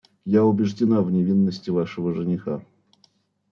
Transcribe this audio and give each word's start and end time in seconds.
Я 0.25 0.43
убеждена 0.45 1.03
в 1.03 1.11
невинности 1.11 1.69
вашего 1.69 2.11
жениха. 2.15 2.65